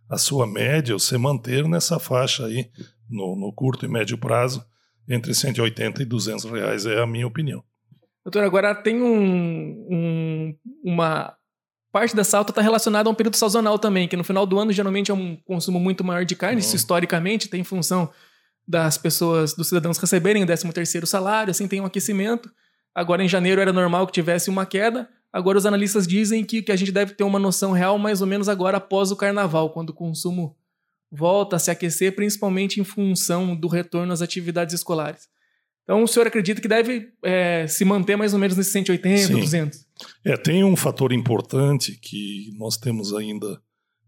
a 0.09 0.17
sua 0.17 0.47
média 0.47 0.95
ou 0.95 1.01
se 1.01 1.19
manter 1.19 1.67
nessa 1.67 1.99
faixa 1.99 2.47
aí, 2.47 2.71
no, 3.09 3.37
no 3.37 3.53
curto 3.53 3.85
e 3.85 3.89
médio 3.89 4.19
prazo, 4.19 4.65
entre 5.09 5.35
180 5.35 6.03
e 6.03 6.05
200 6.05 6.45
reais, 6.45 6.87
é 6.87 7.01
a 7.01 7.07
minha 7.07 7.27
opinião. 7.27 7.63
Doutor, 8.25 8.45
agora 8.45 8.75
tem 8.75 9.03
um, 9.03 9.87
um, 9.91 10.55
uma 10.85 11.35
parte 11.91 12.15
dessa 12.15 12.37
alta 12.37 12.51
está 12.51 12.61
relacionada 12.61 13.09
a 13.09 13.13
um 13.13 13.15
período 13.15 13.37
sazonal 13.37 13.79
também, 13.79 14.07
que 14.07 14.17
no 14.17 14.25
final 14.25 14.45
do 14.45 14.59
ano 14.59 14.73
geralmente 14.73 15.11
é 15.11 15.15
um 15.15 15.37
consumo 15.37 15.81
muito 15.81 16.05
maior 16.05 16.25
de 16.25 16.37
carne, 16.37 16.61
isso 16.61 16.77
historicamente 16.77 17.49
tem 17.49 17.65
função 17.65 18.11
das 18.69 18.99
pessoas, 18.99 19.55
dos 19.55 19.69
cidadãos 19.69 19.97
receberem 19.97 20.43
o 20.43 20.47
13 20.47 20.71
terceiro 20.73 21.07
salário, 21.07 21.51
assim 21.51 21.67
tem 21.67 21.81
um 21.81 21.87
aquecimento. 21.87 22.51
Agora, 22.95 23.25
em 23.25 23.29
janeiro, 23.29 23.63
era 23.63 23.73
normal 23.73 24.07
que 24.07 24.13
tivesse 24.13 24.51
uma 24.51 24.67
queda. 24.67 25.09
Agora, 25.33 25.57
os 25.57 25.65
analistas 25.65 26.07
dizem 26.07 26.45
que, 26.45 26.61
que 26.61 26.71
a 26.71 26.77
gente 26.77 26.93
deve 26.93 27.15
ter 27.15 27.25
uma 27.25 27.39
noção 27.39 27.73
real 27.73 27.99
mais 27.99 28.21
ou 28.21 28.27
menos 28.27 28.47
agora 28.47 28.77
após 28.77 29.11
o 29.11 29.17
carnaval, 29.17 29.71
quando 29.71 29.91
o 29.91 29.95
consumo 29.95 30.55
volta 31.11 31.57
a 31.57 31.59
se 31.59 31.71
aquecer, 31.71 32.15
principalmente 32.15 32.81
em 32.81 32.85
função 32.85 33.57
do 33.57 33.69
retorno 33.69 34.13
às 34.13 34.23
atividades 34.23 34.75
escolares. 34.75 35.29
Então, 35.83 36.03
o 36.03 36.07
senhor 36.07 36.27
acredita 36.27 36.61
que 36.61 36.69
deve 36.69 37.09
é, 37.23 37.67
se 37.67 37.83
manter 37.83 38.15
mais 38.15 38.35
ou 38.35 38.39
menos 38.39 38.57
nesses 38.57 38.73
180, 38.73 39.27
Sim. 39.29 39.41
200? 39.41 39.87
É, 40.23 40.37
tem 40.37 40.63
um 40.63 40.77
fator 40.77 41.13
importante 41.13 41.99
que 41.99 42.51
nós 42.59 42.77
temos 42.77 43.15
ainda 43.15 43.59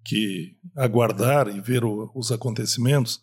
que 0.05 0.57
aguardar 0.77 1.49
e 1.49 1.59
ver 1.59 1.83
o, 1.83 2.11
os 2.15 2.31
acontecimentos, 2.31 3.23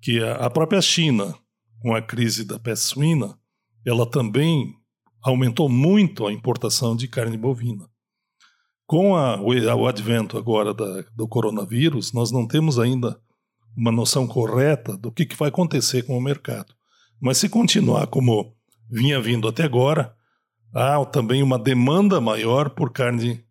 que 0.00 0.18
a 0.22 0.48
própria 0.48 0.80
China, 0.80 1.34
com 1.82 1.94
a 1.94 2.00
crise 2.00 2.44
da 2.44 2.58
peste 2.58 2.86
suína, 2.86 3.38
ela 3.84 4.06
também 4.10 4.74
aumentou 5.22 5.68
muito 5.68 6.26
a 6.26 6.32
importação 6.32 6.96
de 6.96 7.06
carne 7.06 7.36
bovina. 7.36 7.86
Com 8.90 9.14
a, 9.14 9.40
o, 9.40 9.52
o, 9.52 9.86
advento 9.86 10.36
agora 10.36 10.74
da, 10.74 11.04
do 11.14 11.28
coronavírus, 11.28 12.12
nós 12.12 12.32
não 12.32 12.44
temos 12.44 12.76
ainda 12.76 13.20
uma 13.76 13.92
noção 13.92 14.26
correta 14.26 14.96
do 14.96 15.12
que, 15.12 15.24
que 15.24 15.36
vai 15.36 15.48
acontecer 15.48 16.02
com 16.02 16.18
o 16.18 16.20
mercado. 16.20 16.74
Mas 17.20 17.38
se 17.38 17.48
continuar 17.48 18.08
como 18.08 18.52
vinha 18.90 19.20
vindo 19.20 19.46
até 19.46 19.62
agora, 19.62 20.12
há 20.74 21.04
também 21.04 21.40
uma 21.40 21.56
demanda 21.56 22.20
maior 22.20 22.70
por 22.70 22.90
carne 22.90 23.44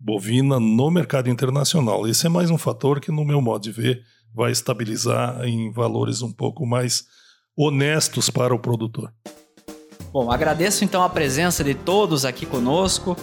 bovina 0.00 0.58
no 0.58 0.90
mercado 0.90 1.28
internacional. 1.28 2.08
Esse 2.08 2.24
é 2.24 2.30
mais 2.30 2.50
um 2.50 2.56
fator 2.56 2.98
que, 2.98 3.12
no 3.12 3.26
meu 3.26 3.42
modo 3.42 3.64
de 3.64 3.72
ver, 3.72 4.02
vai 4.34 4.52
estabilizar 4.52 5.44
em 5.44 5.70
valores 5.70 6.22
um 6.22 6.32
pouco 6.32 6.64
mais 6.64 7.04
honestos 7.54 8.30
para 8.30 8.54
o 8.54 8.58
produtor. 8.58 9.12
Bom, 10.10 10.32
agradeço 10.32 10.82
então 10.82 11.02
a 11.02 11.10
presença 11.10 11.62
de 11.62 11.74
todos 11.74 12.24
aqui 12.24 12.46
conosco. 12.46 13.14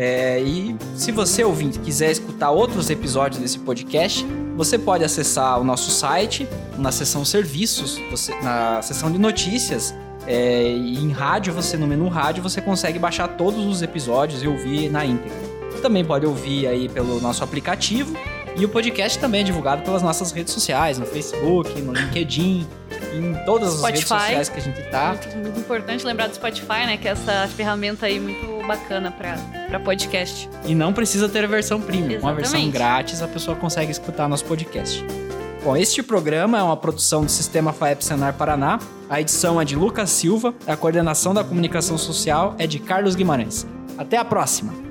É, 0.00 0.40
e 0.40 0.76
se 0.94 1.10
você 1.10 1.42
ouvinte 1.42 1.80
quiser 1.80 2.12
escutar 2.12 2.52
outros 2.52 2.88
episódios 2.88 3.42
desse 3.42 3.58
podcast, 3.58 4.24
você 4.56 4.78
pode 4.78 5.02
acessar 5.02 5.60
o 5.60 5.64
nosso 5.64 5.90
site 5.90 6.46
na 6.78 6.92
seção 6.92 7.24
serviços, 7.24 8.00
você, 8.08 8.32
na 8.40 8.80
seção 8.80 9.10
de 9.10 9.18
notícias. 9.18 9.92
É, 10.24 10.70
e 10.70 10.98
em 10.98 11.10
rádio, 11.10 11.52
você 11.52 11.76
no 11.76 11.84
menu 11.84 12.06
rádio, 12.06 12.44
você 12.44 12.60
consegue 12.60 12.96
baixar 12.96 13.26
todos 13.26 13.66
os 13.66 13.82
episódios 13.82 14.40
e 14.40 14.46
ouvir 14.46 14.88
na 14.88 15.04
íntegra. 15.04 15.36
Também 15.82 16.04
pode 16.04 16.24
ouvir 16.24 16.68
aí 16.68 16.88
pelo 16.88 17.20
nosso 17.20 17.42
aplicativo 17.42 18.16
e 18.56 18.64
o 18.64 18.68
podcast 18.68 19.18
também 19.18 19.40
é 19.40 19.44
divulgado 19.44 19.82
pelas 19.82 20.02
nossas 20.02 20.30
redes 20.30 20.52
sociais, 20.52 20.96
no 20.96 21.06
Facebook, 21.06 21.80
no 21.80 21.92
LinkedIn, 21.92 22.64
em 23.18 23.34
todas 23.44 23.74
as 23.74 23.82
redes 23.82 24.06
sociais 24.06 24.48
que 24.48 24.58
a 24.58 24.62
gente 24.62 24.82
tá. 24.90 25.08
Muito, 25.08 25.36
muito, 25.38 25.60
importante 25.60 26.04
lembrar 26.04 26.28
do 26.28 26.34
Spotify, 26.34 26.86
né? 26.86 26.96
Que 26.96 27.08
é 27.08 27.12
essa 27.12 27.48
ferramenta 27.48 28.06
aí 28.06 28.18
muito 28.20 28.66
bacana 28.66 29.10
para 29.10 29.80
podcast. 29.80 30.48
E 30.64 30.74
não 30.74 30.92
precisa 30.92 31.28
ter 31.28 31.44
a 31.44 31.48
versão 31.48 31.80
premium. 31.80 32.12
Exatamente. 32.12 32.24
Uma 32.24 32.34
versão 32.34 32.70
grátis, 32.70 33.22
a 33.22 33.28
pessoa 33.28 33.56
consegue 33.56 33.90
escutar 33.90 34.28
nosso 34.28 34.44
podcast. 34.44 35.04
Bom, 35.62 35.76
este 35.76 36.02
programa 36.02 36.58
é 36.58 36.62
uma 36.62 36.76
produção 36.76 37.24
do 37.24 37.30
Sistema 37.30 37.72
FAEP 37.72 38.04
Senar 38.04 38.34
Paraná. 38.34 38.78
A 39.10 39.20
edição 39.20 39.60
é 39.60 39.64
de 39.64 39.74
Lucas 39.74 40.10
Silva, 40.10 40.54
a 40.66 40.76
coordenação 40.76 41.34
da 41.34 41.42
comunicação 41.42 41.98
social 41.98 42.54
é 42.58 42.66
de 42.66 42.78
Carlos 42.78 43.14
Guimarães. 43.14 43.66
Até 43.96 44.16
a 44.16 44.24
próxima! 44.24 44.87